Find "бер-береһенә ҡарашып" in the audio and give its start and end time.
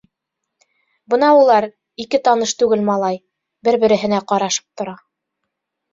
3.69-4.71